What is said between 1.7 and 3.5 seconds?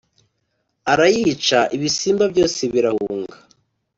ibisimba byose birahunga.